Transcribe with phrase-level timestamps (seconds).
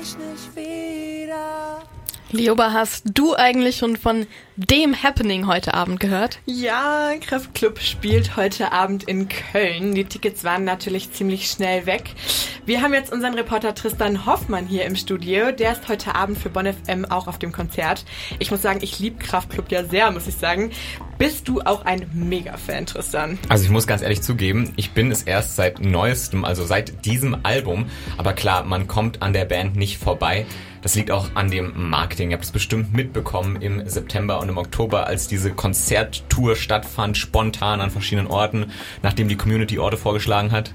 [0.00, 1.82] mich nicht wieder.
[2.32, 4.26] Lioba, hast du eigentlich schon von
[4.56, 6.38] dem Happening heute Abend gehört?
[6.46, 9.94] Ja, Kraftclub spielt heute Abend in Köln.
[9.94, 12.14] Die Tickets waren natürlich ziemlich schnell weg.
[12.70, 15.50] Wir haben jetzt unseren Reporter Tristan Hoffmann hier im Studio.
[15.50, 18.04] Der ist heute Abend für Bonn FM auch auf dem Konzert.
[18.38, 20.70] Ich muss sagen, ich liebe Kraftclub ja sehr, muss ich sagen.
[21.18, 23.40] Bist du auch ein Mega-Fan, Tristan?
[23.48, 27.38] Also ich muss ganz ehrlich zugeben, ich bin es erst seit neuestem, also seit diesem
[27.42, 27.86] Album.
[28.16, 30.46] Aber klar, man kommt an der Band nicht vorbei.
[30.80, 32.30] Das liegt auch an dem Marketing.
[32.30, 37.80] Ihr habt es bestimmt mitbekommen im September und im Oktober, als diese Konzerttour stattfand, spontan
[37.80, 38.66] an verschiedenen Orten,
[39.02, 40.72] nachdem die Community Orte vorgeschlagen hat.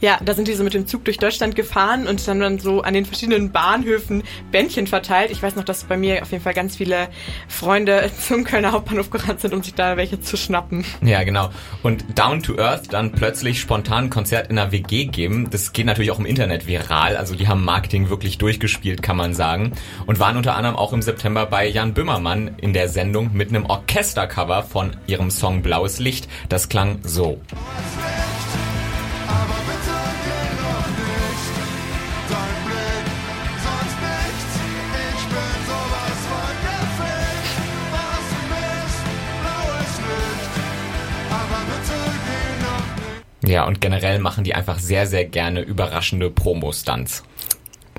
[0.00, 2.82] Ja, da sind die so mit dem Zug durch Deutschland gefahren und dann dann so
[2.82, 5.30] an den verschiedenen Bahnhöfen Bändchen verteilt.
[5.30, 7.08] Ich weiß noch, dass bei mir auf jeden Fall ganz viele
[7.48, 10.84] Freunde zum Kölner Hauptbahnhof gerannt sind, um sich da welche zu schnappen.
[11.02, 11.50] Ja, genau.
[11.82, 15.86] Und Down to Earth dann plötzlich spontan ein Konzert in einer WG geben, das geht
[15.86, 17.16] natürlich auch im Internet viral.
[17.16, 19.72] Also die haben Marketing wirklich durchgespielt, kann man sagen.
[20.06, 23.66] Und waren unter anderem auch im September bei Jan Böhmermann in der Sendung mit einem
[23.66, 26.28] Orchestercover von ihrem Song Blaues Licht.
[26.48, 27.40] Das klang so.
[43.48, 47.22] Ja, und generell machen die einfach sehr, sehr gerne überraschende Promo-Stunts.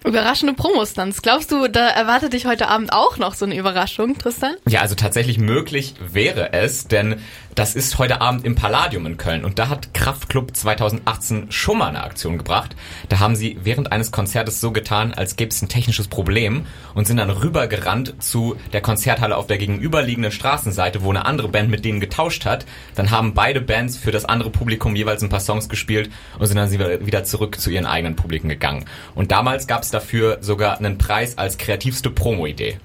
[0.06, 1.22] Überraschende Promostunts.
[1.22, 4.56] Glaubst du, da erwartet dich heute Abend auch noch so eine Überraschung, Tristan?
[4.68, 7.16] Ja, also tatsächlich möglich wäre es, denn
[7.56, 11.88] das ist heute Abend im Palladium in Köln und da hat Kraftklub 2018 schon mal
[11.88, 12.76] eine Aktion gebracht.
[13.10, 17.08] Da haben sie während eines Konzertes so getan, als gäbe es ein technisches Problem und
[17.08, 21.86] sind dann rübergerannt zu der Konzerthalle auf der gegenüberliegenden Straßenseite, wo eine andere Band mit
[21.86, 22.66] denen getauscht hat.
[22.96, 26.58] Dann haben beide Bands für das andere Publikum jeweils ein paar Songs gespielt und sind
[26.58, 28.86] dann wieder zurück zu ihren eigenen Publiken gegangen.
[29.16, 32.78] Und damals gab es dafür sogar einen Preis als kreativste Promo-Idee.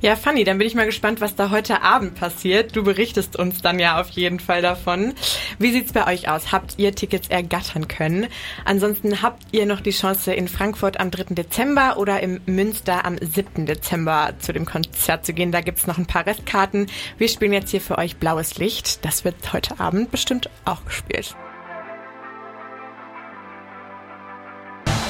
[0.00, 2.74] Ja, Fanny, dann bin ich mal gespannt, was da heute Abend passiert.
[2.74, 5.14] Du berichtest uns dann ja auf jeden Fall davon.
[5.58, 6.52] Wie sieht's bei euch aus?
[6.52, 8.26] Habt ihr Tickets ergattern können?
[8.64, 11.34] Ansonsten habt ihr noch die Chance, in Frankfurt am 3.
[11.34, 13.66] Dezember oder im Münster am 7.
[13.66, 15.52] Dezember zu dem Konzert zu gehen.
[15.52, 16.86] Da gibt's noch ein paar Restkarten.
[17.18, 19.04] Wir spielen jetzt hier für euch Blaues Licht.
[19.04, 21.36] Das wird heute Abend bestimmt auch gespielt.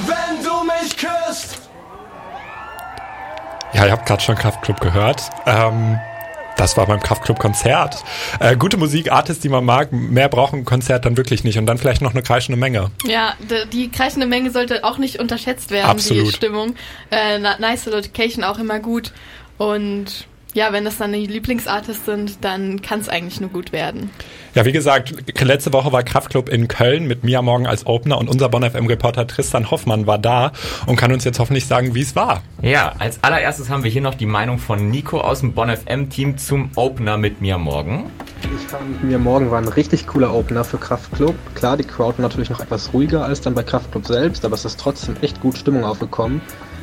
[0.06, 1.69] Wenn du mich küsst.
[3.80, 5.30] Ja, ihr habt gerade schon Kraftclub gehört.
[5.46, 5.98] Ähm,
[6.58, 8.04] das war beim Kraftclub-Konzert.
[8.38, 11.56] Äh, gute Musik, Artists, die man mag, mehr brauchen ein Konzert dann wirklich nicht.
[11.56, 12.90] Und dann vielleicht noch eine kreischende Menge.
[13.06, 13.32] Ja,
[13.72, 16.26] die kreischende Menge sollte auch nicht unterschätzt werden, Absolut.
[16.26, 16.74] die Stimmung.
[17.10, 19.14] Äh, nice Location auch immer gut.
[19.56, 24.10] Und ja, wenn das dann die Lieblingsartists sind, dann kann es eigentlich nur gut werden.
[24.52, 28.28] Ja, wie gesagt, letzte Woche war Kraftclub in Köln mit Mia Morgen als Opener und
[28.28, 30.50] unser Bonn FM Reporter Tristan Hoffmann war da
[30.86, 32.42] und kann uns jetzt hoffentlich sagen, wie es war.
[32.60, 36.10] Ja, als allererstes haben wir hier noch die Meinung von Nico aus dem Bonn FM
[36.10, 38.10] Team zum Opener mit Mia Morgen.
[38.42, 41.36] Ich fand Mia Morgen war ein richtig cooler Opener für Kraftclub.
[41.54, 44.64] Klar, die Crowd war natürlich noch etwas ruhiger als dann bei Kraftclub selbst, aber es
[44.64, 46.40] ist trotzdem echt gut Stimmung aufgekommen.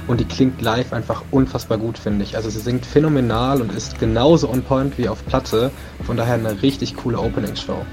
[0.07, 2.35] Und die klingt live einfach unfassbar gut, finde ich.
[2.35, 5.69] Also sie singt phänomenal und ist genauso on point wie auf Platte.
[6.05, 7.85] Von daher eine richtig coole Opening-Show.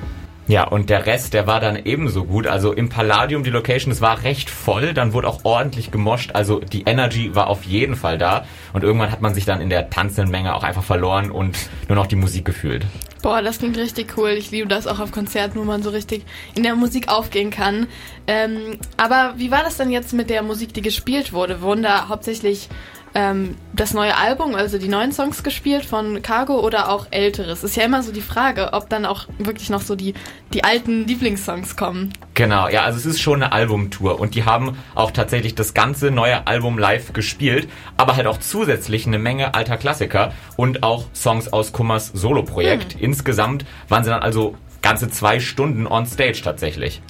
[0.47, 2.47] Ja, und der Rest, der war dann ebenso gut.
[2.47, 6.33] Also im Palladium, die Location, es war recht voll, dann wurde auch ordentlich gemoscht.
[6.35, 8.45] Also die Energy war auf jeden Fall da.
[8.75, 11.57] Und irgendwann hat man sich dann in der tanzenden Menge auch einfach verloren und
[11.89, 12.85] nur noch die Musik gefühlt.
[13.23, 14.31] Boah, das klingt richtig cool.
[14.31, 17.87] Ich liebe das auch auf Konzerten, wo man so richtig in der Musik aufgehen kann.
[18.27, 21.63] Ähm, aber wie war das denn jetzt mit der Musik, die gespielt wurde?
[21.63, 22.69] Wurden da hauptsächlich
[23.15, 27.65] ähm, das neue Album, also die neuen Songs gespielt von Cargo oder auch älteres?
[27.65, 30.15] Ist ja immer so die Frage, ob dann auch wirklich noch so die,
[30.53, 32.13] die alten Lieblingssongs kommen.
[32.35, 36.11] Genau, ja, also es ist schon eine Albumtour und die haben auch tatsächlich das ganze
[36.11, 41.53] neue Album live gespielt, aber halt auch zusätzlich eine Menge alter Klassiker und auch Songs
[41.53, 42.95] aus Kummers Soloprojekt.
[42.95, 43.01] Hm.
[43.01, 47.01] Insgesamt waren sie dann also ganze zwei Stunden on stage tatsächlich.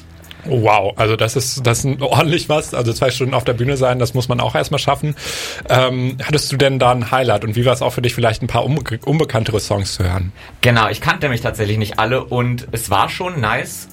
[0.47, 2.75] Wow, also das ist das ist ordentlich was.
[2.75, 5.15] Also zwei Stunden auf der Bühne sein, das muss man auch erstmal schaffen.
[5.69, 8.43] Ähm, hattest du denn da ein Highlight und wie war es auch für dich, vielleicht
[8.43, 10.33] ein paar unbe unbekanntere Songs zu hören?
[10.61, 13.89] Genau, ich kannte mich tatsächlich nicht alle und es war schon nice,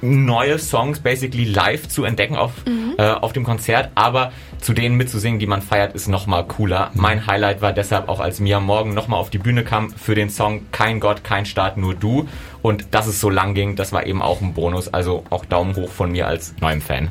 [0.00, 2.94] neue Songs basically live zu entdecken auf, mhm.
[2.98, 6.90] äh, auf dem Konzert, aber zu denen mitzusingen, die man feiert, ist nochmal cooler.
[6.92, 7.00] Mhm.
[7.00, 10.30] Mein Highlight war deshalb auch, als Mia Morgen nochmal auf die Bühne kam für den
[10.30, 12.28] Song Kein Gott, kein Staat, nur du.
[12.62, 14.92] Und dass es so lang ging, das war eben auch ein Bonus.
[14.92, 17.10] Also auch Daumen hoch von mir als neuem Fan.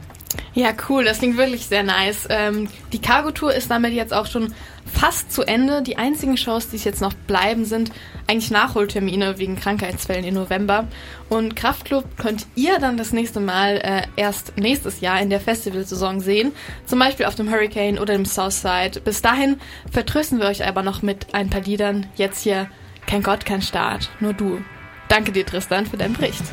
[0.53, 2.27] Ja, cool, das klingt wirklich sehr nice.
[2.29, 4.53] Ähm, die Cargo-Tour ist damit jetzt auch schon
[4.85, 5.81] fast zu Ende.
[5.81, 7.91] Die einzigen Shows, die es jetzt noch bleiben, sind
[8.27, 10.87] eigentlich Nachholtermine wegen Krankheitsfällen im November.
[11.29, 16.19] Und Kraftklub könnt ihr dann das nächste Mal äh, erst nächstes Jahr in der Festivalsaison
[16.19, 16.51] sehen.
[16.85, 19.01] Zum Beispiel auf dem Hurricane oder dem Southside.
[19.01, 19.59] Bis dahin
[19.91, 22.07] vertrösten wir euch aber noch mit ein paar Liedern.
[22.15, 22.69] Jetzt hier
[23.07, 24.61] Kein Gott, kein Staat, nur du.
[25.07, 26.43] Danke dir, Tristan, für deinen Bericht.